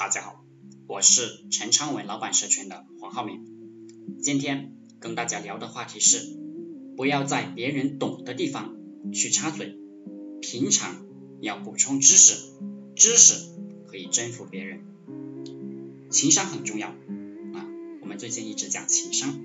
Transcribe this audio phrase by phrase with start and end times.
[0.00, 0.42] 大家好，
[0.86, 3.44] 我是陈昌文老板社群的黄浩明。
[4.22, 6.38] 今天跟大家聊的话题是，
[6.96, 8.74] 不要在别人懂的地方
[9.12, 9.76] 去插嘴，
[10.40, 11.04] 平常
[11.42, 12.34] 要补充知识，
[12.96, 13.50] 知识
[13.88, 14.80] 可以征服别人。
[16.08, 17.68] 情商很重要啊，
[18.00, 19.38] 我们最近一直讲情商。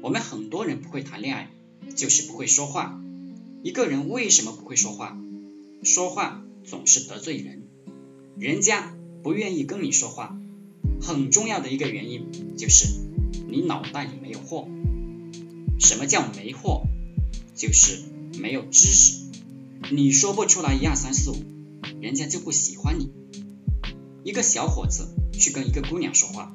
[0.00, 1.50] 我们很多人不会谈恋爱，
[1.94, 2.98] 就是不会说话。
[3.62, 5.18] 一个人为什么不会说话？
[5.82, 7.68] 说话总是得罪人，
[8.38, 8.95] 人家。
[9.26, 10.38] 不愿意跟你说话，
[11.02, 12.86] 很重要的一个原因就是
[13.48, 14.68] 你脑袋里没有货。
[15.80, 16.86] 什么叫没货？
[17.56, 18.04] 就是
[18.38, 19.24] 没有知识。
[19.90, 21.42] 你说不出来一二三四五，
[22.00, 23.10] 人家就不喜欢你。
[24.22, 26.54] 一个小伙子去跟一个姑娘说话，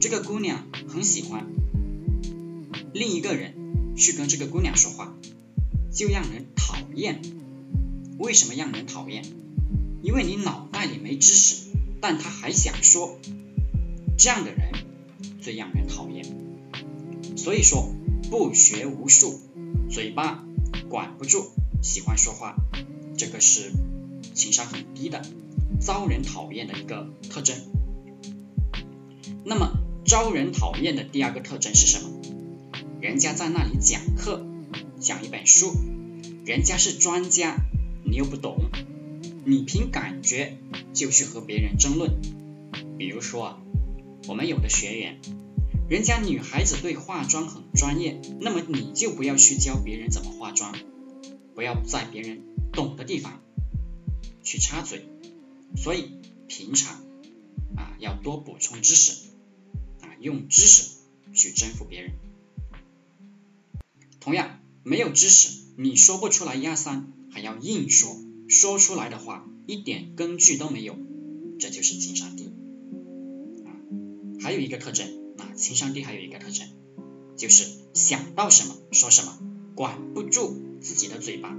[0.00, 1.46] 这个姑娘很喜欢。
[2.94, 5.14] 另一个人去跟这个姑娘说话，
[5.92, 7.20] 就让人讨厌。
[8.18, 9.22] 为什么让人讨厌？
[10.02, 11.65] 因为你脑袋里没知识。
[12.08, 13.18] 但他还想说，
[14.16, 14.70] 这样的人
[15.40, 16.24] 最让人讨厌。
[17.36, 17.92] 所以说，
[18.30, 19.40] 不学无术，
[19.90, 20.44] 嘴巴
[20.88, 21.50] 管不住，
[21.82, 22.54] 喜欢说话，
[23.18, 23.72] 这个是
[24.34, 25.22] 情商很低的，
[25.80, 27.56] 遭人讨厌的一个特征。
[29.44, 29.72] 那么，
[30.04, 32.20] 招人讨厌的第二个特征是什么？
[33.00, 34.46] 人家在那里讲课，
[35.00, 35.74] 讲一本书，
[36.44, 37.56] 人家是专家，
[38.04, 38.70] 你又不懂。
[39.48, 40.58] 你凭感觉
[40.92, 42.20] 就去和别人争论，
[42.98, 43.62] 比如说啊，
[44.26, 45.20] 我们有的学员，
[45.88, 50.74] 人家女孩子对化妆很专业，那么你就不要去教别人怎么化妆，
[51.54, 53.40] 不要在别人懂的地方
[54.42, 55.06] 去插嘴，
[55.76, 56.10] 所以
[56.48, 57.04] 平常
[57.76, 59.28] 啊要多补充知识，
[60.00, 60.90] 啊用知识
[61.34, 62.14] 去征服别人。
[64.18, 68.25] 同样没有知识，你说不出来一二三，还要硬说。
[68.48, 70.96] 说出来的话一点根据都没有，
[71.58, 72.52] 这就是情商低
[73.64, 73.74] 啊。
[74.40, 75.08] 还有一个特征
[75.38, 76.68] 啊，情商低还有一个特征，
[77.36, 79.38] 就是想到什么说什么，
[79.74, 81.56] 管不住自己的嘴巴，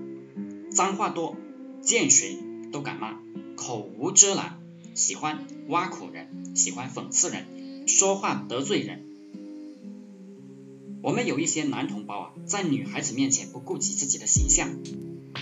[0.71, 1.35] 脏话多，
[1.81, 2.37] 见谁
[2.71, 3.19] 都敢骂，
[3.55, 4.59] 口无遮拦，
[4.93, 9.03] 喜欢挖苦人，喜欢讽刺人，说话得罪人。
[11.01, 14.69] 我们有一些男同胞啊，在女孩子面前不顾及自己的形象。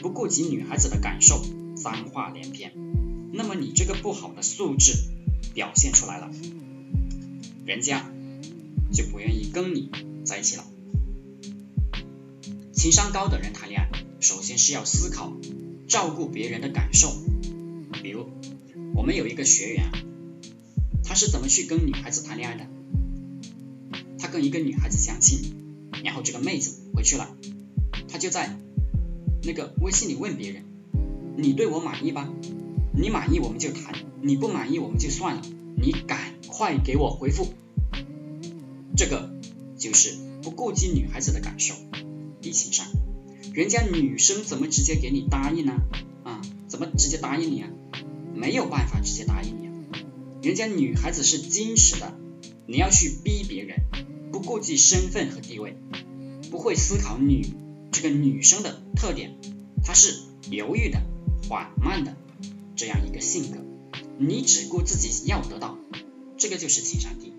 [0.02, 1.44] 不顾及女孩子的感受，
[1.76, 2.74] 脏话连篇，
[3.34, 4.94] 那么你这个不好的素质
[5.54, 6.30] 表现出来了，
[7.66, 8.12] 人家
[8.92, 9.90] 就不愿意跟你
[10.26, 10.64] 在一起了。
[12.74, 15.34] 情商高的人谈恋爱，首先是要思考
[15.88, 17.12] 照顾别人的感受。
[18.04, 18.28] 比如，
[18.94, 19.92] 我们有一个学员，
[21.04, 22.68] 他是怎么去跟女孩子谈恋爱的？
[24.20, 27.36] 他跟一个女孩子相亲，然后这个妹子回去了，
[28.08, 28.60] 他就在。
[29.46, 30.66] 那个微信里问别人，
[31.38, 32.34] 你对我满意吧？
[32.94, 35.42] 你满意我们就谈，你不满意我们就算了。
[35.78, 37.54] 你赶快给我回复。
[38.96, 39.30] 这个
[39.78, 41.76] 就是不顾及女孩子的感受，
[42.42, 42.88] 低情商。
[43.54, 45.74] 人家女生怎么直接给你答应呢？
[46.24, 47.70] 啊，怎么直接答应你啊？
[48.34, 49.74] 没有办法直接答应你啊。
[50.42, 52.18] 人家女孩子是矜持的，
[52.66, 53.82] 你要去逼别人，
[54.32, 55.78] 不顾及身份和地位，
[56.50, 57.46] 不会思考女。
[57.96, 59.38] 这个女生的特点，
[59.82, 60.20] 她是
[60.52, 61.02] 犹豫的、
[61.48, 62.18] 缓慢的
[62.76, 63.60] 这样一个性格。
[64.18, 65.78] 你只顾自己要得到，
[66.36, 67.32] 这个就是情商低。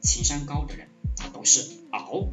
[0.00, 2.30] 情商高的人，他都是熬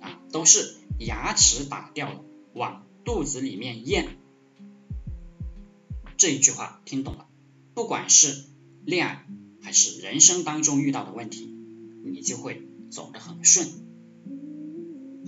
[0.00, 2.24] 啊，都是牙齿打掉了
[2.54, 4.16] 往肚子里面咽。
[6.16, 7.26] 这一句话听懂了？
[7.74, 8.46] 不管是
[8.82, 9.26] 恋爱
[9.60, 11.54] 还是人生当中遇到的问题，
[12.02, 13.68] 你就会走得很顺。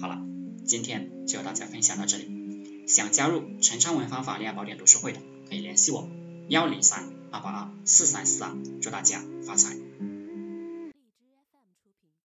[0.01, 0.27] 好了。
[0.65, 6.09] 今天就和大家分享到这里，想加入陈昌文方法恋爱宝典读书会的，可以联系我
[6.49, 9.90] 幺零三二八二四三四二，祝大家发财。